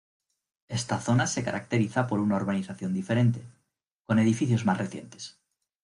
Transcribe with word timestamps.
Esta 0.67 0.97
zona 0.99 1.27
se 1.27 1.43
caracteriza 1.43 2.07
por 2.07 2.21
una 2.21 2.35
urbanización 2.35 2.91
diferente, 2.91 3.45
con 4.07 4.17
edificios 4.17 4.65
más 4.65 4.79
recientes. 4.79 5.37